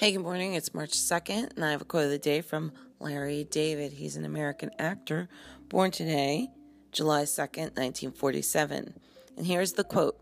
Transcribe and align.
Hey, 0.00 0.12
good 0.12 0.22
morning. 0.22 0.54
It's 0.54 0.72
March 0.72 0.92
2nd, 0.92 1.56
and 1.56 1.62
I 1.62 1.72
have 1.72 1.82
a 1.82 1.84
quote 1.84 2.04
of 2.04 2.10
the 2.10 2.16
day 2.16 2.40
from 2.40 2.72
Larry 3.00 3.44
David. 3.44 3.92
He's 3.92 4.16
an 4.16 4.24
American 4.24 4.70
actor 4.78 5.28
born 5.68 5.90
today, 5.90 6.48
July 6.90 7.24
2nd, 7.24 7.76
1947. 7.76 8.94
And 9.36 9.46
here's 9.46 9.74
the 9.74 9.84
quote 9.84 10.18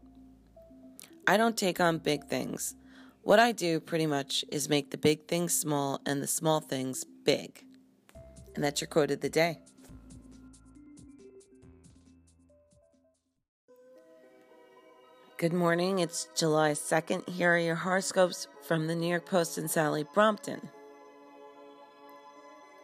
I 1.28 1.36
don't 1.36 1.56
take 1.56 1.78
on 1.78 1.98
big 1.98 2.24
things. 2.24 2.74
What 3.22 3.38
I 3.38 3.52
do 3.52 3.78
pretty 3.78 4.06
much 4.06 4.44
is 4.50 4.68
make 4.68 4.90
the 4.90 4.98
big 4.98 5.28
things 5.28 5.54
small 5.54 6.00
and 6.04 6.20
the 6.20 6.26
small 6.26 6.58
things 6.58 7.04
big. 7.22 7.64
And 8.56 8.64
that's 8.64 8.80
your 8.80 8.88
quote 8.88 9.12
of 9.12 9.20
the 9.20 9.30
day. 9.30 9.60
Good 15.38 15.52
morning. 15.52 16.00
It's 16.00 16.26
July 16.34 16.72
2nd. 16.72 17.28
Here 17.28 17.54
are 17.54 17.58
your 17.58 17.76
horoscopes 17.76 18.48
from 18.60 18.88
the 18.88 18.96
New 18.96 19.06
York 19.06 19.24
Post 19.24 19.56
and 19.56 19.70
Sally 19.70 20.04
Brompton. 20.12 20.68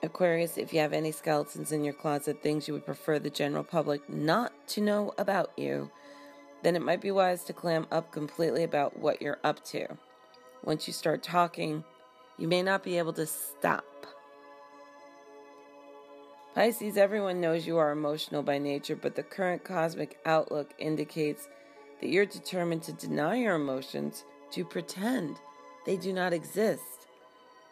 Aquarius, 0.05 0.57
if 0.57 0.73
you 0.73 0.79
have 0.79 0.93
any 0.93 1.11
skeletons 1.11 1.73
in 1.73 1.83
your 1.83 1.95
closet, 1.95 2.45
things 2.45 2.69
you 2.69 2.75
would 2.75 2.87
prefer 2.87 3.19
the 3.19 3.29
general 3.29 3.65
public 3.65 4.09
not 4.09 4.53
to 4.69 4.81
know 4.81 5.13
about 5.19 5.51
you, 5.57 5.91
then 6.63 6.77
it 6.77 6.83
might 6.83 7.01
be 7.01 7.11
wise 7.11 7.43
to 7.43 7.53
clam 7.53 7.89
up 7.91 8.13
completely 8.13 8.63
about 8.63 8.97
what 9.01 9.21
you're 9.21 9.41
up 9.43 9.65
to. 9.65 9.89
Once 10.63 10.87
you 10.87 10.93
start 10.93 11.25
talking, 11.25 11.83
you 12.39 12.47
may 12.47 12.63
not 12.63 12.85
be 12.85 12.99
able 12.99 13.15
to 13.15 13.27
stop. 13.27 13.85
Pisces, 16.55 16.97
everyone 16.97 17.41
knows 17.41 17.67
you 17.67 17.79
are 17.79 17.91
emotional 17.91 18.45
by 18.45 18.59
nature, 18.59 18.95
but 18.95 19.17
the 19.17 19.25
current 19.25 19.65
cosmic 19.65 20.21
outlook 20.25 20.73
indicates 20.79 21.49
that 22.05 22.11
you're 22.11 22.27
determined 22.27 22.83
to 22.83 22.93
deny 22.93 23.37
your 23.37 23.55
emotions, 23.55 24.27
to 24.51 24.63
pretend 24.63 25.39
they 25.87 25.97
do 25.97 26.13
not 26.13 26.35
exist. 26.35 27.07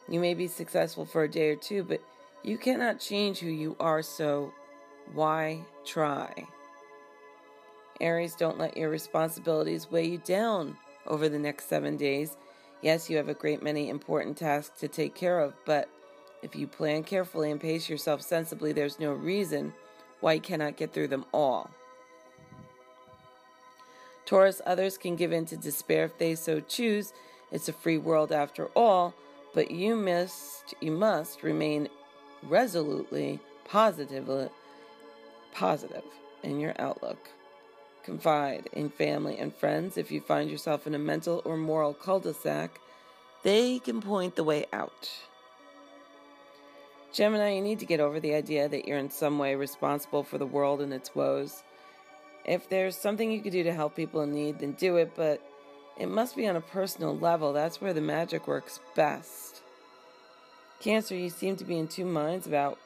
You 0.08 0.20
may 0.20 0.32
be 0.32 0.46
successful 0.46 1.04
for 1.04 1.24
a 1.24 1.30
day 1.30 1.50
or 1.50 1.56
two, 1.56 1.82
but 1.82 2.02
you 2.42 2.56
cannot 2.56 2.98
change 2.98 3.40
who 3.40 3.50
you 3.50 3.76
are, 3.78 4.00
so 4.00 4.54
why 5.12 5.60
try? 5.84 6.32
Aries, 8.00 8.34
don't 8.34 8.56
let 8.56 8.74
your 8.74 8.88
responsibilities 8.88 9.90
weigh 9.90 10.08
you 10.08 10.16
down 10.16 10.78
over 11.06 11.28
the 11.28 11.38
next 11.38 11.68
seven 11.68 11.98
days. 11.98 12.38
Yes, 12.80 13.10
you 13.10 13.18
have 13.18 13.28
a 13.28 13.34
great 13.34 13.62
many 13.62 13.90
important 13.90 14.38
tasks 14.38 14.80
to 14.80 14.88
take 14.88 15.14
care 15.14 15.40
of, 15.40 15.52
but 15.66 15.90
if 16.42 16.56
you 16.56 16.66
plan 16.66 17.04
carefully 17.04 17.50
and 17.50 17.60
pace 17.60 17.86
yourself 17.86 18.22
sensibly, 18.22 18.72
there's 18.72 18.98
no 18.98 19.12
reason 19.12 19.74
why 20.20 20.32
you 20.32 20.40
cannot 20.40 20.78
get 20.78 20.94
through 20.94 21.08
them 21.08 21.26
all. 21.34 21.70
Taurus, 24.32 24.62
others 24.64 24.96
can 24.96 25.14
give 25.14 25.30
in 25.30 25.44
to 25.44 25.58
despair 25.58 26.06
if 26.06 26.16
they 26.16 26.34
so 26.34 26.58
choose. 26.60 27.12
It's 27.50 27.68
a 27.68 27.72
free 27.74 27.98
world 27.98 28.32
after 28.32 28.68
all, 28.74 29.12
but 29.52 29.70
you 29.70 29.94
must 29.94 30.74
you 30.80 30.90
must 30.90 31.42
remain 31.42 31.90
resolutely 32.42 33.40
positively 33.66 34.48
positive 34.48 34.50
positive 35.52 36.04
in 36.42 36.60
your 36.60 36.74
outlook. 36.78 37.28
Confide 38.04 38.70
in 38.72 38.88
family 38.88 39.36
and 39.36 39.54
friends 39.54 39.98
if 39.98 40.10
you 40.10 40.22
find 40.22 40.50
yourself 40.50 40.86
in 40.86 40.94
a 40.94 40.98
mental 40.98 41.42
or 41.44 41.58
moral 41.58 41.92
cul-de-sac. 41.92 42.80
They 43.42 43.80
can 43.80 44.00
point 44.00 44.36
the 44.36 44.44
way 44.44 44.64
out. 44.72 45.10
Gemini, 47.12 47.54
you 47.54 47.60
need 47.60 47.80
to 47.80 47.86
get 47.86 48.00
over 48.00 48.18
the 48.18 48.34
idea 48.34 48.66
that 48.66 48.88
you're 48.88 48.96
in 48.96 49.10
some 49.10 49.38
way 49.38 49.54
responsible 49.56 50.22
for 50.22 50.38
the 50.38 50.46
world 50.46 50.80
and 50.80 50.94
its 50.94 51.14
woes. 51.14 51.62
If 52.44 52.68
there's 52.68 52.96
something 52.96 53.30
you 53.30 53.40
could 53.40 53.52
do 53.52 53.62
to 53.62 53.72
help 53.72 53.94
people 53.94 54.22
in 54.22 54.32
need, 54.32 54.58
then 54.58 54.72
do 54.72 54.96
it, 54.96 55.12
but 55.14 55.40
it 55.98 56.08
must 56.08 56.36
be 56.36 56.46
on 56.46 56.56
a 56.56 56.60
personal 56.60 57.16
level. 57.16 57.52
That's 57.52 57.80
where 57.80 57.92
the 57.92 58.00
magic 58.00 58.48
works 58.48 58.80
best. 58.94 59.62
Cancer, 60.80 61.14
you 61.14 61.30
seem 61.30 61.56
to 61.56 61.64
be 61.64 61.78
in 61.78 61.86
two 61.86 62.04
minds 62.04 62.46
about 62.46 62.78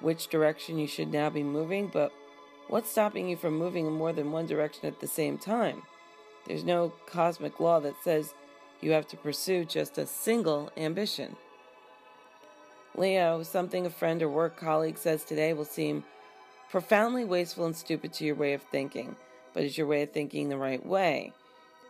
which 0.00 0.28
direction 0.28 0.78
you 0.78 0.86
should 0.86 1.10
now 1.10 1.30
be 1.30 1.42
moving, 1.42 1.88
but 1.88 2.12
what's 2.68 2.90
stopping 2.90 3.28
you 3.28 3.36
from 3.36 3.58
moving 3.58 3.86
in 3.86 3.92
more 3.92 4.12
than 4.12 4.30
one 4.30 4.46
direction 4.46 4.86
at 4.86 5.00
the 5.00 5.08
same 5.08 5.38
time? 5.38 5.82
There's 6.46 6.64
no 6.64 6.92
cosmic 7.06 7.58
law 7.58 7.80
that 7.80 7.96
says 8.04 8.34
you 8.80 8.92
have 8.92 9.08
to 9.08 9.16
pursue 9.16 9.64
just 9.64 9.98
a 9.98 10.06
single 10.06 10.70
ambition. 10.76 11.36
Leo, 12.94 13.42
something 13.42 13.84
a 13.84 13.90
friend 13.90 14.22
or 14.22 14.28
work 14.28 14.56
colleague 14.56 14.98
says 14.98 15.24
today 15.24 15.52
will 15.52 15.64
seem 15.64 16.04
profoundly 16.70 17.24
wasteful 17.24 17.66
and 17.66 17.76
stupid 17.76 18.12
to 18.14 18.24
your 18.24 18.34
way 18.34 18.52
of 18.52 18.62
thinking, 18.62 19.16
but 19.52 19.64
is 19.64 19.78
your 19.78 19.86
way 19.86 20.02
of 20.02 20.12
thinking 20.12 20.48
the 20.48 20.58
right 20.58 20.84
way? 20.84 21.32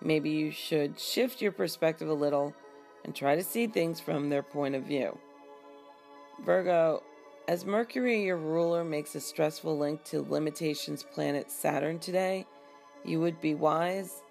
Maybe 0.03 0.31
you 0.31 0.51
should 0.51 1.01
shift 1.01 1.41
your 1.41 1.53
perspective 1.53 2.09
a 2.09 2.15
little 2.15 2.55
and 3.05 3.15
try 3.15 3.37
to 3.37 3.43
see 3.43 3.67
things 3.67 4.01
from 4.01 4.29
their 4.29 4.43
point 4.43 4.75
of 4.75 4.85
view. 4.85 5.19
Virgo, 6.45 7.03
as 7.49 7.65
Mercury, 7.65 8.25
your 8.25 8.37
ruler, 8.37 8.85
makes 8.85 9.15
a 9.15 9.21
stressful 9.21 9.79
link 9.79 10.05
to 10.05 10.21
limitations 10.21 11.03
planet 11.03 11.51
Saturn 11.51 11.99
today, 11.99 12.45
you 13.05 13.21
would 13.21 13.41
be 13.41 13.55
wise 13.55 14.23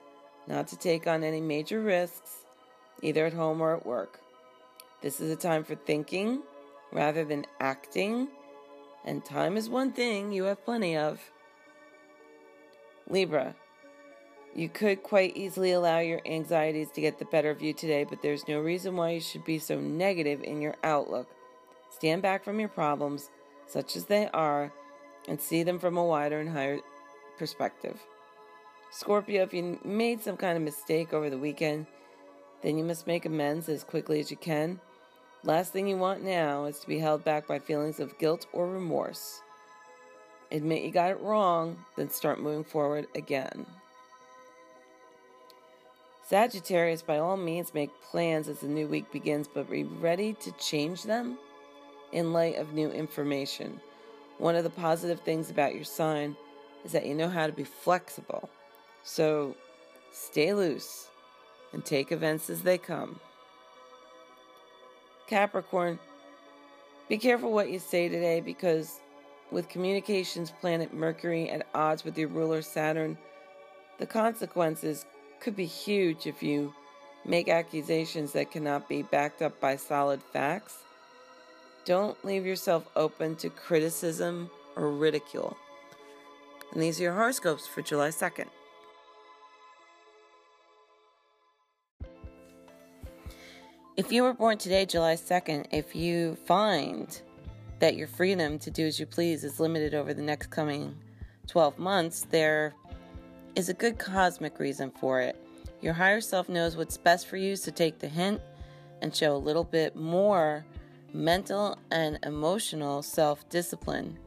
not 0.47 0.67
to 0.67 0.77
take 0.77 1.07
on 1.07 1.23
any 1.23 1.41
major 1.41 1.81
risks, 1.81 2.45
either 3.01 3.25
at 3.25 3.33
home 3.33 3.61
or 3.61 3.75
at 3.75 3.85
work. 3.85 4.19
This 5.01 5.19
is 5.19 5.31
a 5.31 5.35
time 5.35 5.63
for 5.63 5.75
thinking 5.75 6.41
rather 6.91 7.25
than 7.25 7.45
acting 7.59 8.27
and 9.05 9.23
time 9.23 9.55
is 9.55 9.69
one 9.69 9.93
thing 9.93 10.31
you 10.31 10.43
have 10.45 10.65
plenty 10.65 10.97
of. 10.97 11.21
Libra, 13.07 13.55
you 14.55 14.67
could 14.67 15.03
quite 15.03 15.37
easily 15.37 15.71
allow 15.71 15.99
your 15.99 16.21
anxieties 16.25 16.89
to 16.91 17.01
get 17.01 17.19
the 17.19 17.25
better 17.25 17.51
of 17.51 17.61
you 17.61 17.71
today, 17.71 18.03
but 18.03 18.21
there's 18.21 18.47
no 18.47 18.59
reason 18.59 18.95
why 18.95 19.11
you 19.11 19.19
should 19.21 19.45
be 19.45 19.59
so 19.59 19.79
negative 19.79 20.41
in 20.43 20.61
your 20.61 20.75
outlook. 20.83 21.27
Stand 21.91 22.23
back 22.23 22.43
from 22.43 22.59
your 22.59 22.69
problems, 22.69 23.29
such 23.67 23.95
as 23.95 24.05
they 24.05 24.27
are, 24.33 24.73
and 25.27 25.39
see 25.39 25.61
them 25.61 25.77
from 25.77 25.97
a 25.97 26.03
wider 26.03 26.39
and 26.39 26.49
higher 26.49 26.79
perspective. 27.37 27.99
Scorpio, 28.91 29.43
if 29.43 29.53
you 29.53 29.79
made 29.83 30.23
some 30.23 30.37
kind 30.37 30.57
of 30.57 30.63
mistake 30.63 31.13
over 31.13 31.29
the 31.29 31.37
weekend, 31.37 31.85
then 32.63 32.77
you 32.77 32.83
must 32.83 33.07
make 33.07 33.25
amends 33.25 33.69
as 33.69 33.83
quickly 33.83 34.19
as 34.19 34.31
you 34.31 34.37
can. 34.37 34.79
Last 35.45 35.71
thing 35.71 35.87
you 35.87 35.95
want 35.95 36.23
now 36.23 36.65
is 36.65 36.79
to 36.79 36.87
be 36.87 36.97
held 36.97 37.23
back 37.23 37.45
by 37.45 37.59
feelings 37.59 37.99
of 37.99 38.17
guilt 38.17 38.47
or 38.51 38.67
remorse. 38.67 39.43
Admit 40.51 40.81
you 40.81 40.89
got 40.89 41.11
it 41.11 41.21
wrong, 41.21 41.77
then 41.95 42.09
start 42.09 42.41
moving 42.41 42.63
forward 42.63 43.05
again. 43.13 43.67
Sagittarius, 46.27 47.03
by 47.03 47.19
all 47.19 47.37
means, 47.37 47.75
make 47.75 47.91
plans 48.01 48.47
as 48.49 48.61
the 48.61 48.67
new 48.67 48.87
week 48.87 49.11
begins, 49.11 49.47
but 49.47 49.69
be 49.69 49.83
ready 49.83 50.33
to 50.33 50.51
change 50.53 51.03
them 51.03 51.37
in 52.11 52.33
light 52.33 52.55
of 52.55 52.73
new 52.73 52.89
information. 52.89 53.79
One 54.39 54.55
of 54.55 54.63
the 54.63 54.71
positive 54.71 55.19
things 55.19 55.51
about 55.51 55.75
your 55.75 55.83
sign 55.83 56.35
is 56.83 56.91
that 56.93 57.05
you 57.05 57.13
know 57.13 57.29
how 57.29 57.45
to 57.45 57.53
be 57.53 57.63
flexible. 57.63 58.49
So 59.03 59.55
stay 60.11 60.55
loose 60.55 61.09
and 61.71 61.85
take 61.85 62.11
events 62.11 62.49
as 62.49 62.63
they 62.63 62.79
come. 62.79 63.19
Capricorn, 65.27 65.99
be 67.09 67.17
careful 67.17 67.51
what 67.51 67.69
you 67.69 67.79
say 67.79 68.09
today 68.09 68.41
because 68.41 68.99
with 69.51 69.69
communications 69.69 70.51
planet 70.61 70.93
Mercury 70.93 71.49
at 71.49 71.67
odds 71.73 72.03
with 72.03 72.17
your 72.17 72.27
ruler 72.27 72.61
Saturn, 72.61 73.17
the 73.97 74.05
consequences 74.05 75.05
could 75.39 75.55
be 75.55 75.65
huge 75.65 76.27
if 76.27 76.43
you 76.43 76.73
make 77.25 77.49
accusations 77.49 78.33
that 78.33 78.51
cannot 78.51 78.87
be 78.87 79.01
backed 79.01 79.41
up 79.41 79.59
by 79.59 79.75
solid 79.75 80.21
facts. 80.21 80.79
Don't 81.85 82.23
leave 82.25 82.45
yourself 82.45 82.87
open 82.95 83.35
to 83.37 83.49
criticism 83.49 84.49
or 84.75 84.91
ridicule. 84.91 85.55
And 86.71 86.81
these 86.81 86.99
are 86.99 87.03
your 87.03 87.13
horoscopes 87.13 87.67
for 87.67 87.81
July 87.81 88.09
2nd. 88.09 88.47
If 93.97 94.11
you 94.11 94.23
were 94.23 94.33
born 94.33 94.57
today, 94.57 94.85
July 94.85 95.15
2nd, 95.15 95.67
if 95.71 95.95
you 95.95 96.35
find 96.45 97.17
that 97.79 97.95
your 97.95 98.07
freedom 98.07 98.59
to 98.59 98.69
do 98.69 98.85
as 98.85 98.99
you 98.99 99.05
please 99.05 99.45
is 99.45 99.57
limited 99.57 99.93
over 99.93 100.13
the 100.13 100.21
next 100.21 100.47
coming 100.47 100.97
12 101.47 101.79
months, 101.79 102.27
there 102.29 102.73
is 103.55 103.69
a 103.69 103.73
good 103.73 103.97
cosmic 103.97 104.59
reason 104.59 104.91
for 104.99 105.21
it. 105.21 105.37
Your 105.79 105.93
higher 105.93 106.19
self 106.19 106.49
knows 106.49 106.75
what's 106.75 106.97
best 106.97 107.27
for 107.27 107.37
you, 107.37 107.55
so 107.55 107.71
take 107.71 107.99
the 107.99 108.09
hint 108.09 108.41
and 109.01 109.15
show 109.15 109.33
a 109.33 109.37
little 109.37 109.63
bit 109.63 109.95
more 109.95 110.65
mental 111.13 111.77
and 111.89 112.19
emotional 112.23 113.01
self 113.01 113.47
discipline. 113.47 114.19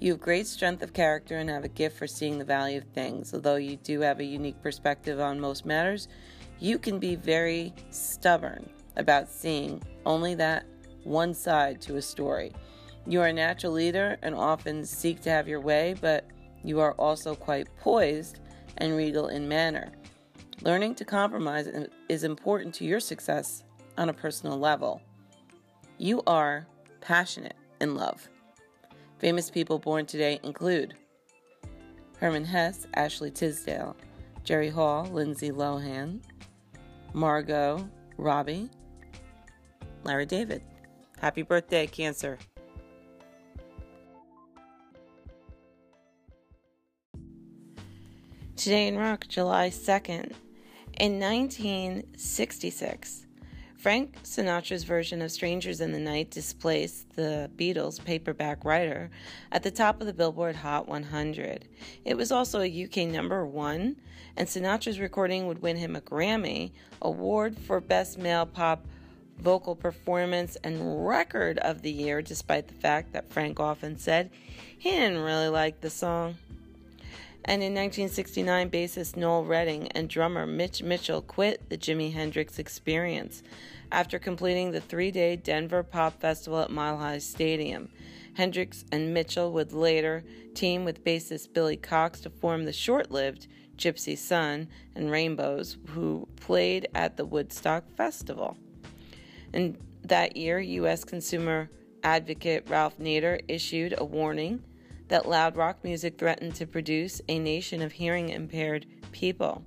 You 0.00 0.12
have 0.12 0.20
great 0.20 0.46
strength 0.46 0.82
of 0.82 0.94
character 0.94 1.36
and 1.36 1.50
have 1.50 1.64
a 1.64 1.68
gift 1.68 1.98
for 1.98 2.06
seeing 2.06 2.38
the 2.38 2.44
value 2.46 2.78
of 2.78 2.84
things. 2.94 3.34
Although 3.34 3.56
you 3.56 3.76
do 3.76 4.00
have 4.00 4.20
a 4.20 4.24
unique 4.24 4.62
perspective 4.62 5.20
on 5.20 5.38
most 5.38 5.66
matters, 5.66 6.08
you 6.58 6.78
can 6.78 6.98
be 6.98 7.16
very 7.16 7.74
stubborn 7.90 8.66
about 8.96 9.28
seeing 9.28 9.82
only 10.06 10.34
that 10.34 10.64
one 11.04 11.34
side 11.34 11.80
to 11.82 11.96
a 11.96 12.02
story. 12.02 12.52
You 13.06 13.20
are 13.20 13.26
a 13.26 13.32
natural 13.32 13.72
leader 13.72 14.16
and 14.22 14.34
often 14.34 14.84
seek 14.84 15.20
to 15.22 15.30
have 15.30 15.46
your 15.46 15.60
way, 15.60 15.94
but 16.00 16.26
you 16.62 16.80
are 16.80 16.92
also 16.92 17.34
quite 17.34 17.68
poised 17.78 18.40
and 18.78 18.96
regal 18.96 19.28
in 19.28 19.46
manner. 19.46 19.92
Learning 20.62 20.94
to 20.94 21.04
compromise 21.04 21.68
is 22.08 22.24
important 22.24 22.74
to 22.76 22.84
your 22.84 23.00
success 23.00 23.64
on 23.98 24.08
a 24.08 24.14
personal 24.14 24.58
level. 24.58 25.02
You 25.98 26.22
are 26.26 26.66
passionate 27.00 27.56
in 27.80 27.94
love. 27.94 28.28
Famous 29.18 29.50
people 29.50 29.78
born 29.78 30.06
today 30.06 30.40
include 30.42 30.94
Hermann 32.18 32.44
Hesse, 32.44 32.86
Ashley 32.94 33.30
Tisdale, 33.30 33.94
Jerry 34.44 34.70
Hall, 34.70 35.04
Lindsay 35.12 35.50
Lohan, 35.50 36.20
Margot 37.12 37.88
Robbie, 38.16 38.70
Larry 40.04 40.26
David. 40.26 40.62
Happy 41.18 41.42
birthday, 41.42 41.86
Cancer. 41.86 42.38
Today 48.56 48.88
in 48.88 48.98
Rock, 48.98 49.26
July 49.28 49.70
2nd. 49.70 50.32
In 51.00 51.18
1966, 51.18 53.26
Frank 53.76 54.22
Sinatra's 54.22 54.84
version 54.84 55.20
of 55.20 55.32
Strangers 55.32 55.80
in 55.80 55.92
the 55.92 55.98
Night 55.98 56.30
displaced 56.30 57.16
the 57.16 57.50
Beatles' 57.56 58.02
paperback 58.02 58.64
writer 58.64 59.10
at 59.52 59.62
the 59.62 59.70
top 59.70 60.00
of 60.00 60.06
the 60.06 60.14
Billboard 60.14 60.56
Hot 60.56 60.88
100. 60.88 61.68
It 62.04 62.16
was 62.16 62.30
also 62.30 62.60
a 62.60 62.84
UK 62.84 63.08
number 63.08 63.44
one, 63.44 63.96
and 64.36 64.48
Sinatra's 64.48 65.00
recording 65.00 65.46
would 65.46 65.60
win 65.60 65.76
him 65.76 65.96
a 65.96 66.00
Grammy 66.00 66.72
Award 67.02 67.58
for 67.58 67.80
Best 67.80 68.18
Male 68.18 68.46
Pop 68.46 68.86
Vocal 69.38 69.74
Performance 69.74 70.56
and 70.64 71.06
Record 71.06 71.58
of 71.58 71.82
the 71.82 71.90
Year, 71.90 72.22
despite 72.22 72.68
the 72.68 72.74
fact 72.74 73.12
that 73.12 73.30
Frank 73.30 73.60
often 73.60 73.98
said 73.98 74.30
he 74.78 74.90
didn't 74.90 75.18
really 75.18 75.48
like 75.48 75.80
the 75.80 75.90
song. 75.90 76.36
And 77.44 77.62
in 77.62 77.74
1969, 77.74 78.70
bassist 78.70 79.16
Noel 79.16 79.44
Redding 79.44 79.88
and 79.88 80.08
drummer 80.08 80.46
Mitch 80.46 80.82
Mitchell 80.82 81.20
quit 81.20 81.68
the 81.68 81.76
Jimi 81.76 82.12
Hendrix 82.12 82.58
Experience 82.58 83.42
after 83.92 84.18
completing 84.18 84.70
the 84.70 84.80
three 84.80 85.10
day 85.10 85.36
Denver 85.36 85.82
Pop 85.82 86.20
Festival 86.20 86.60
at 86.60 86.70
Mile 86.70 86.96
High 86.96 87.18
Stadium. 87.18 87.90
Hendrix 88.34 88.84
and 88.90 89.12
Mitchell 89.12 89.52
would 89.52 89.72
later 89.72 90.24
team 90.54 90.84
with 90.84 91.04
bassist 91.04 91.52
Billy 91.52 91.76
Cox 91.76 92.20
to 92.20 92.30
form 92.30 92.64
the 92.64 92.72
short 92.72 93.10
lived 93.10 93.46
Gypsy 93.76 94.16
Sun 94.16 94.68
and 94.94 95.10
Rainbows, 95.10 95.76
who 95.88 96.28
played 96.36 96.88
at 96.94 97.16
the 97.16 97.24
Woodstock 97.24 97.84
Festival. 97.96 98.56
And 99.54 99.78
that 100.02 100.36
year, 100.36 100.58
U.S. 100.58 101.04
consumer 101.04 101.70
advocate 102.02 102.68
Ralph 102.68 102.98
Nader 102.98 103.40
issued 103.46 103.94
a 103.96 104.04
warning 104.04 104.64
that 105.06 105.28
loud 105.28 105.56
rock 105.56 105.84
music 105.84 106.18
threatened 106.18 106.56
to 106.56 106.66
produce 106.66 107.22
a 107.28 107.38
nation 107.38 107.80
of 107.80 107.92
hearing 107.92 108.30
impaired 108.30 108.84
people. 109.12 109.64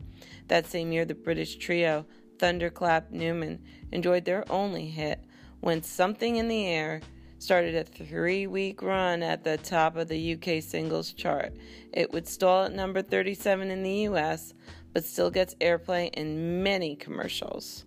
That 0.47 0.67
same 0.67 0.91
year, 0.91 1.05
the 1.05 1.15
British 1.15 1.55
trio 1.55 2.05
Thunderclap 2.37 3.11
Newman 3.11 3.63
enjoyed 3.93 4.25
their 4.25 4.43
only 4.51 4.87
hit 4.87 5.23
when 5.61 5.81
Something 5.81 6.35
in 6.35 6.49
the 6.49 6.67
Air 6.67 7.01
started 7.39 7.75
a 7.75 7.85
three 7.85 8.45
week 8.45 8.81
run 8.81 9.23
at 9.23 9.45
the 9.45 9.57
top 9.57 9.95
of 9.95 10.09
the 10.09 10.33
UK 10.33 10.61
singles 10.61 11.13
chart. 11.13 11.53
It 11.93 12.11
would 12.11 12.27
stall 12.27 12.65
at 12.65 12.73
number 12.73 13.01
37 13.01 13.71
in 13.71 13.83
the 13.83 14.07
US, 14.09 14.53
but 14.91 15.05
still 15.05 15.31
gets 15.31 15.55
airplay 15.55 16.13
in 16.13 16.61
many 16.61 16.97
commercials. 16.97 17.86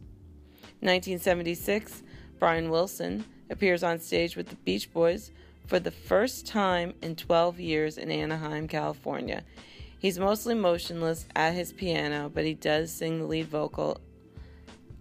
1976, 0.81 2.03
Brian 2.38 2.71
Wilson 2.71 3.25
appears 3.50 3.82
on 3.82 3.99
stage 3.99 4.37
with 4.37 4.49
the 4.49 4.56
Beach 4.56 4.93
Boys 4.93 5.31
for 5.67 5.79
the 5.79 5.91
first 5.91 6.47
time 6.47 6.94
in 7.03 7.17
12 7.17 7.61
years 7.61 7.99
in 7.99 8.11
Anaheim, 8.11 8.67
California. 8.67 9.44
He's 9.99 10.19
mostly 10.19 10.55
motionless 10.55 11.27
at 11.37 11.53
his 11.53 11.73
piano, 11.73 12.31
but 12.32 12.44
he 12.44 12.55
does 12.55 12.91
sing 12.91 13.19
the 13.19 13.27
lead 13.27 13.49
vocal 13.49 14.00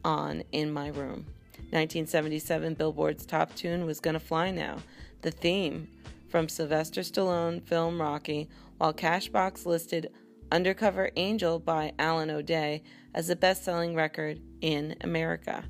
on 0.03 0.43
In 0.51 0.71
My 0.71 0.87
Room. 0.87 1.25
1977 1.71 2.73
Billboard's 2.73 3.25
top 3.25 3.55
tune 3.55 3.85
was 3.85 4.01
Gonna 4.01 4.19
Fly 4.19 4.51
Now, 4.51 4.79
the 5.21 5.31
theme 5.31 5.87
from 6.27 6.49
Sylvester 6.49 7.01
Stallone 7.01 7.63
film 7.63 8.01
Rocky, 8.01 8.49
while 8.77 8.93
Cashbox 8.93 9.65
listed 9.65 10.11
Undercover 10.51 11.11
Angel 11.15 11.59
by 11.59 11.93
Alan 11.99 12.29
O'Day 12.29 12.83
as 13.13 13.27
the 13.27 13.35
best 13.35 13.63
selling 13.63 13.95
record 13.95 14.39
in 14.61 14.95
America. 15.01 15.63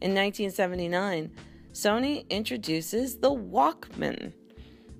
In 0.00 0.14
1979, 0.14 1.30
Sony 1.72 2.28
introduces 2.28 3.18
the 3.18 3.30
Walkman 3.30 4.32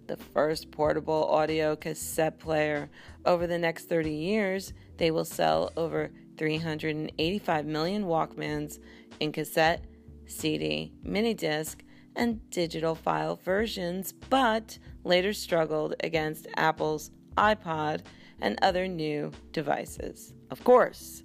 the 0.07 0.17
first 0.17 0.71
portable 0.71 1.25
audio 1.29 1.75
cassette 1.77 2.39
player. 2.39 2.91
Over 3.25 3.47
the 3.47 3.59
next 3.59 3.89
30 3.89 4.11
years, 4.11 4.73
they 4.99 5.11
will 5.11 5.25
sell 5.25 5.73
over 5.77 6.11
385 6.37 7.67
million 7.67 8.05
Walkmans 8.05 8.79
in 9.21 9.33
cassette, 9.33 9.85
CD, 10.27 10.93
mini 11.03 11.35
disc, 11.35 11.83
and 12.15 12.49
digital 12.51 12.95
file 12.95 13.37
versions, 13.37 14.13
but 14.29 14.79
later 15.05 15.33
struggled 15.33 15.95
against 16.01 16.47
Apple's 16.57 17.11
iPod 17.37 18.03
and 18.41 18.59
other 18.63 18.87
new 18.89 19.31
devices. 19.53 20.35
Of 20.51 20.63
course, 20.65 21.23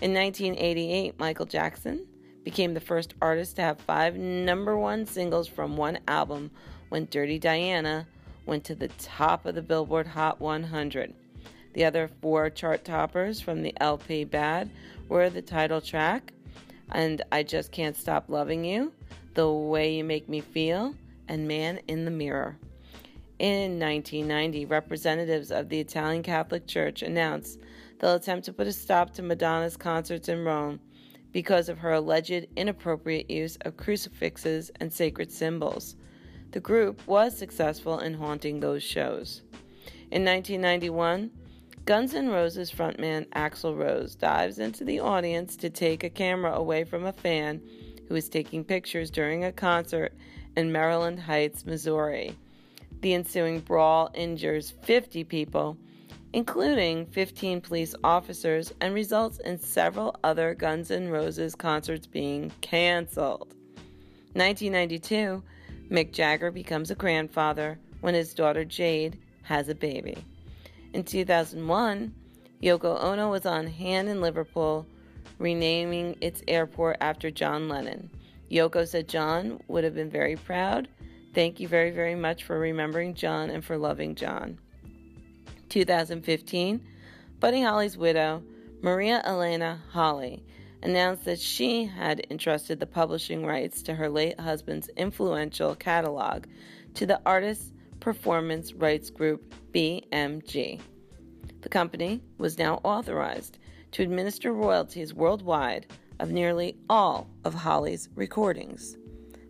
in 0.00 0.14
1988, 0.14 1.18
Michael 1.18 1.46
Jackson 1.46 2.06
became 2.44 2.74
the 2.74 2.80
first 2.80 3.14
artist 3.20 3.56
to 3.56 3.62
have 3.62 3.80
five 3.80 4.16
number 4.16 4.76
one 4.76 5.06
singles 5.06 5.46
from 5.46 5.76
one 5.76 5.98
album 6.08 6.50
when 6.88 7.06
Dirty 7.10 7.38
Diana 7.38 8.06
went 8.46 8.64
to 8.64 8.74
the 8.74 8.88
top 8.88 9.46
of 9.46 9.54
the 9.54 9.62
Billboard 9.62 10.06
Hot 10.06 10.40
100. 10.40 11.14
The 11.74 11.84
other 11.84 12.10
four 12.20 12.50
chart 12.50 12.84
toppers 12.84 13.40
from 13.40 13.62
the 13.62 13.74
LP 13.80 14.24
Bad 14.24 14.70
were 15.08 15.30
the 15.30 15.42
title 15.42 15.80
track 15.80 16.32
and 16.92 17.22
I 17.30 17.42
Just 17.42 17.70
Can't 17.72 17.96
Stop 17.96 18.24
Loving 18.28 18.64
You, 18.64 18.92
The 19.34 19.50
Way 19.50 19.94
You 19.94 20.04
Make 20.04 20.28
Me 20.28 20.40
Feel, 20.40 20.94
and 21.28 21.46
Man 21.46 21.80
in 21.86 22.04
the 22.04 22.10
Mirror. 22.10 22.58
In 23.40 23.80
1990, 23.80 24.66
representatives 24.66 25.50
of 25.50 25.70
the 25.70 25.80
Italian 25.80 26.22
Catholic 26.22 26.66
Church 26.66 27.00
announced 27.00 27.58
they'll 27.98 28.16
attempt 28.16 28.44
to 28.44 28.52
put 28.52 28.66
a 28.66 28.72
stop 28.72 29.14
to 29.14 29.22
Madonna's 29.22 29.78
concerts 29.78 30.28
in 30.28 30.44
Rome 30.44 30.78
because 31.32 31.70
of 31.70 31.78
her 31.78 31.94
alleged 31.94 32.48
inappropriate 32.54 33.30
use 33.30 33.56
of 33.62 33.78
crucifixes 33.78 34.70
and 34.78 34.92
sacred 34.92 35.32
symbols. 35.32 35.96
The 36.50 36.60
group 36.60 37.00
was 37.06 37.34
successful 37.34 38.00
in 38.00 38.12
haunting 38.12 38.60
those 38.60 38.82
shows. 38.82 39.40
In 40.10 40.22
1991, 40.22 41.30
Guns 41.86 42.14
N' 42.14 42.28
Roses 42.28 42.70
frontman 42.70 43.26
Axl 43.28 43.74
Rose 43.74 44.16
dives 44.16 44.58
into 44.58 44.84
the 44.84 45.00
audience 45.00 45.56
to 45.56 45.70
take 45.70 46.04
a 46.04 46.10
camera 46.10 46.52
away 46.52 46.84
from 46.84 47.06
a 47.06 47.12
fan 47.14 47.62
who 48.06 48.16
is 48.16 48.28
taking 48.28 48.64
pictures 48.64 49.10
during 49.10 49.44
a 49.44 49.50
concert 49.50 50.12
in 50.58 50.70
Maryland 50.70 51.20
Heights, 51.20 51.64
Missouri. 51.64 52.36
The 53.00 53.14
ensuing 53.14 53.60
brawl 53.60 54.10
injures 54.14 54.72
50 54.82 55.24
people, 55.24 55.76
including 56.32 57.06
15 57.06 57.62
police 57.62 57.94
officers, 58.04 58.72
and 58.80 58.92
results 58.92 59.38
in 59.38 59.58
several 59.58 60.16
other 60.22 60.54
Guns 60.54 60.90
N' 60.90 61.08
Roses 61.08 61.54
concerts 61.54 62.06
being 62.06 62.52
canceled. 62.60 63.54
1992, 64.34 65.42
Mick 65.90 66.12
Jagger 66.12 66.50
becomes 66.50 66.90
a 66.90 66.94
grandfather 66.94 67.78
when 68.00 68.14
his 68.14 68.34
daughter 68.34 68.64
Jade 68.64 69.18
has 69.42 69.68
a 69.68 69.74
baby. 69.74 70.16
In 70.92 71.02
2001, 71.02 72.14
Yoko 72.62 73.02
Ono 73.02 73.30
was 73.30 73.46
on 73.46 73.66
hand 73.66 74.08
in 74.08 74.20
Liverpool, 74.20 74.86
renaming 75.38 76.16
its 76.20 76.42
airport 76.46 76.98
after 77.00 77.30
John 77.30 77.68
Lennon. 77.68 78.10
Yoko 78.50 78.86
said 78.86 79.08
John 79.08 79.60
would 79.68 79.84
have 79.84 79.94
been 79.94 80.10
very 80.10 80.36
proud. 80.36 80.88
Thank 81.32 81.60
you 81.60 81.68
very, 81.68 81.90
very 81.90 82.16
much 82.16 82.42
for 82.42 82.58
remembering 82.58 83.14
John 83.14 83.50
and 83.50 83.64
for 83.64 83.78
loving 83.78 84.16
John. 84.16 84.58
2015, 85.68 86.84
Buddy 87.38 87.62
Holly's 87.62 87.96
widow, 87.96 88.42
Maria 88.82 89.22
Elena 89.24 89.80
Holly, 89.92 90.42
announced 90.82 91.24
that 91.26 91.38
she 91.38 91.84
had 91.84 92.26
entrusted 92.30 92.80
the 92.80 92.86
publishing 92.86 93.46
rights 93.46 93.80
to 93.82 93.94
her 93.94 94.08
late 94.08 94.40
husband's 94.40 94.88
influential 94.96 95.76
catalog 95.76 96.46
to 96.94 97.06
the 97.06 97.20
Artists 97.24 97.72
Performance 98.00 98.72
Rights 98.72 99.10
Group 99.10 99.54
BMG. 99.72 100.80
The 101.60 101.68
company 101.68 102.22
was 102.38 102.58
now 102.58 102.80
authorized 102.82 103.58
to 103.92 104.02
administer 104.02 104.52
royalties 104.52 105.14
worldwide 105.14 105.86
of 106.18 106.32
nearly 106.32 106.76
all 106.88 107.28
of 107.44 107.54
Holly's 107.54 108.08
recordings. 108.16 108.96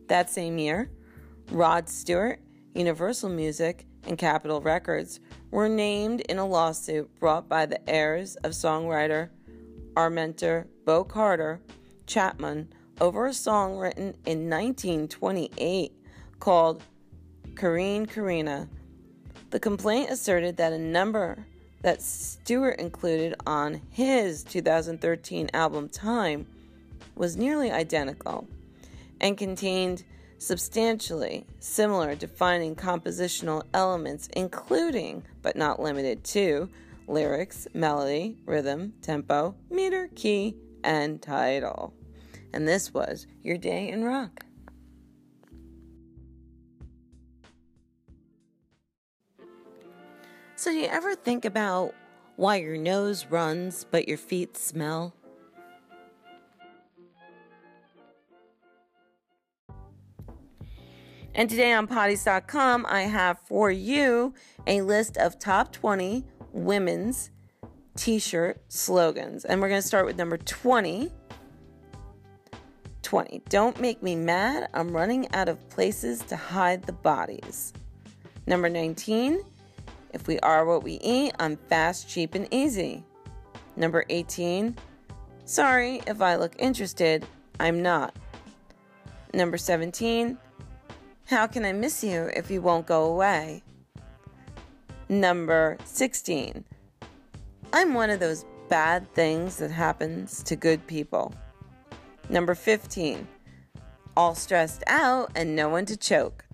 That 0.09 0.29
same 0.29 0.59
year, 0.59 0.91
Rod 1.51 1.89
Stewart, 1.89 2.39
Universal 2.77 3.31
Music, 3.31 3.85
and 4.05 4.17
Capitol 4.17 4.61
Records 4.61 5.19
were 5.51 5.69
named 5.69 6.21
in 6.21 6.39
a 6.39 6.47
lawsuit 6.47 7.11
brought 7.19 7.49
by 7.49 7.67
the 7.67 7.91
heirs 7.91 8.37
of 8.37 8.53
songwriter 8.53 9.31
Armenter 9.97 10.69
Bo 10.85 11.03
Carter 11.03 11.61
Chatmon 12.07 12.69
over 13.01 13.27
a 13.27 13.35
song 13.35 13.77
written 13.77 14.15
in 14.27 14.49
1928 14.49 15.93
called 16.39 16.85
Corrine 17.55 18.07
Corrina. 18.07 18.69
The 19.51 19.59
complaint 19.59 20.11
asserted 20.11 20.57
that 20.59 20.73
a 20.73 20.79
number 20.79 21.45
that 21.83 22.01
Stewart 22.01 22.79
included 22.79 23.35
on 23.45 23.81
his 23.91 24.45
2013 24.45 25.51
album 25.53 25.89
Time 25.89 26.47
was 27.17 27.37
nearly 27.37 27.73
identical. 27.73 28.47
and 29.21 29.37
contained 29.37 30.05
substantially 30.41 31.47
similar 31.61 32.15
defining 32.15 32.75
compositional 32.75 33.63
elements, 33.75 34.29
including, 34.35 35.23
but 35.43 35.55
not 35.55 35.79
limited 35.79 36.25
to, 36.25 36.69
lyrics, 37.07 37.69
melody, 37.75 38.39
rhythm, 38.47 38.95
tempo, 39.03 39.55
meter, 39.71 40.09
key, 40.17 40.57
and 40.83 41.21
title. 41.21 41.93
And 42.55 42.67
this 42.67 42.93
was 42.93 43.27
Your 43.43 43.59
Day 43.59 43.91
in 43.91 44.03
Rock. 44.03 44.45
So, 50.57 50.71
do 50.71 50.77
you 50.77 50.87
ever 50.87 51.15
think 51.15 51.45
about 51.45 51.95
why 52.37 52.57
your 52.57 52.77
nose 52.77 53.27
runs 53.27 53.85
but 53.91 54.09
your 54.09 54.19
feet 54.19 54.57
smell? 54.57 55.15
And 61.35 61.49
today 61.49 61.73
on 61.73 61.87
Potties.com, 61.87 62.87
I 62.89 63.03
have 63.03 63.39
for 63.41 63.71
you 63.71 64.35
a 64.67 64.83
list 64.83 65.17
of 65.17 65.39
top 65.39 65.73
20 65.73 66.25
women's 66.53 67.31
t 67.97 68.19
shirt 68.19 68.61
slogans. 68.69 69.45
And 69.45 69.61
we're 69.61 69.69
going 69.69 69.81
to 69.81 69.87
start 69.87 70.07
with 70.07 70.17
number 70.17 70.37
20. 70.37 71.13
20. 73.03 73.43
Don't 73.49 73.81
make 73.81 74.03
me 74.03 74.17
mad. 74.17 74.69
I'm 74.75 74.91
running 74.91 75.33
out 75.33 75.49
of 75.49 75.69
places 75.69 76.21
to 76.25 76.37
hide 76.37 76.83
the 76.83 76.93
bodies. 76.93 77.73
Number 78.47 78.69
19. 78.69 79.41
If 80.13 80.27
we 80.27 80.41
are 80.41 80.65
what 80.67 80.83
we 80.83 80.95
eat, 80.95 81.33
I'm 81.39 81.57
fast, 81.57 82.09
cheap, 82.09 82.35
and 82.35 82.49
easy. 82.51 83.05
Number 83.77 84.05
18. 84.09 84.77
Sorry 85.45 86.03
if 86.07 86.21
I 86.21 86.37
look 86.37 86.55
interested, 86.59 87.25
I'm 87.61 87.83
not. 87.83 88.17
Number 89.33 89.57
17. 89.57 90.37
How 91.31 91.47
can 91.47 91.65
I 91.65 91.71
miss 91.71 92.03
you 92.03 92.29
if 92.35 92.51
you 92.51 92.61
won't 92.61 92.89
go 92.89 93.05
away? 93.05 93.63
Number 95.09 95.79
16. 95.85 96.65
I'm 97.73 97.95
one 97.95 98.11
of 98.11 98.19
those 98.19 98.45
bad 98.69 99.09
things 99.15 99.59
that 99.59 99.71
happens 99.71 100.43
to 100.43 100.57
good 100.57 100.85
people. 100.89 101.33
Number 102.29 102.57
15. 102.57 103.29
All 104.17 104.35
stressed 104.35 104.83
out 104.89 105.31
and 105.37 105.55
no 105.55 105.69
one 105.69 105.87
to 105.87 105.97
choke. 105.97 106.47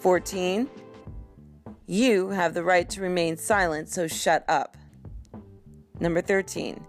14. 0.00 0.68
You 1.86 2.30
have 2.30 2.54
the 2.54 2.64
right 2.64 2.90
to 2.90 3.00
remain 3.00 3.36
silent, 3.36 3.88
so 3.88 4.08
shut 4.08 4.44
up. 4.48 4.76
Number 6.00 6.20
13. 6.20 6.84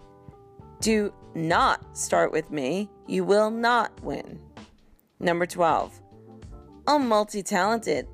Do 0.80 1.14
not 1.36 1.96
start 1.96 2.32
with 2.32 2.50
me. 2.50 2.90
You 3.06 3.24
will 3.24 3.52
not 3.52 4.02
win. 4.02 4.40
Number 5.20 5.46
12. 5.46 6.01
I'm 6.88 7.08
multi 7.08 7.44
talented. 7.44 8.08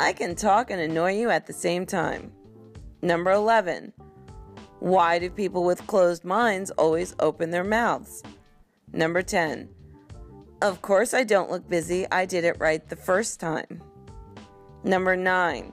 I 0.00 0.12
can 0.12 0.34
talk 0.34 0.70
and 0.70 0.80
annoy 0.80 1.18
you 1.18 1.30
at 1.30 1.46
the 1.46 1.52
same 1.52 1.86
time. 1.86 2.32
Number 3.02 3.30
11. 3.30 3.92
Why 4.80 5.18
do 5.18 5.30
people 5.30 5.64
with 5.64 5.86
closed 5.86 6.24
minds 6.24 6.70
always 6.72 7.14
open 7.20 7.50
their 7.50 7.64
mouths? 7.64 8.22
Number 8.92 9.22
10. 9.22 9.68
Of 10.62 10.80
course, 10.80 11.12
I 11.12 11.24
don't 11.24 11.50
look 11.50 11.68
busy. 11.68 12.06
I 12.10 12.24
did 12.24 12.44
it 12.44 12.56
right 12.58 12.86
the 12.88 12.96
first 12.96 13.40
time. 13.40 13.82
Number 14.82 15.16
9. 15.16 15.72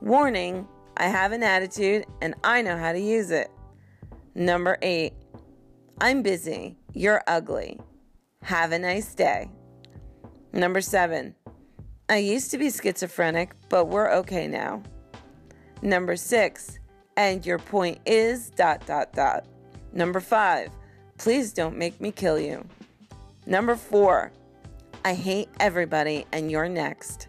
Warning 0.00 0.68
I 0.98 1.08
have 1.08 1.32
an 1.32 1.42
attitude 1.42 2.06
and 2.20 2.34
I 2.44 2.62
know 2.62 2.76
how 2.76 2.92
to 2.92 3.00
use 3.00 3.30
it. 3.30 3.50
Number 4.34 4.78
8. 4.82 5.12
I'm 6.00 6.22
busy. 6.22 6.76
You're 6.92 7.22
ugly. 7.26 7.80
Have 8.42 8.72
a 8.72 8.78
nice 8.78 9.14
day. 9.14 9.50
Number 10.52 10.80
7. 10.80 11.34
I 12.08 12.18
used 12.18 12.52
to 12.52 12.58
be 12.58 12.70
schizophrenic, 12.70 13.52
but 13.68 13.86
we're 13.86 14.12
okay 14.12 14.46
now. 14.46 14.82
Number 15.82 16.14
six, 16.14 16.78
and 17.16 17.44
your 17.44 17.58
point 17.58 17.98
is 18.06 18.50
dot 18.50 18.86
dot 18.86 19.12
dot. 19.12 19.44
Number 19.92 20.20
five, 20.20 20.70
please 21.18 21.52
don't 21.52 21.76
make 21.76 22.00
me 22.00 22.12
kill 22.12 22.38
you. 22.38 22.64
Number 23.44 23.74
four, 23.74 24.30
I 25.04 25.14
hate 25.14 25.48
everybody 25.58 26.26
and 26.32 26.50
you're 26.50 26.68
next. 26.68 27.28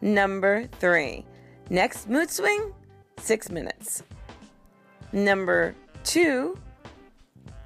Number 0.00 0.66
three, 0.80 1.24
next 1.70 2.08
mood 2.08 2.30
swing, 2.30 2.72
six 3.18 3.50
minutes. 3.50 4.02
Number 5.12 5.76
two, 6.02 6.58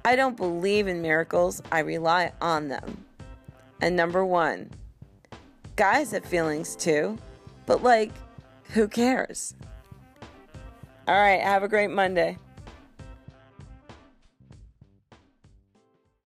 I 0.05 0.15
don't 0.15 0.37
believe 0.37 0.87
in 0.87 1.01
miracles, 1.01 1.61
I 1.71 1.79
rely 1.79 2.31
on 2.41 2.67
them. 2.67 3.05
And 3.81 3.95
number 3.95 4.23
one, 4.23 4.69
guys 5.75 6.11
have 6.11 6.25
feelings 6.25 6.75
too, 6.75 7.17
but 7.65 7.83
like, 7.83 8.11
who 8.73 8.87
cares? 8.87 9.55
All 11.07 11.15
right, 11.15 11.41
have 11.41 11.63
a 11.63 11.67
great 11.67 11.89
Monday. 11.89 12.37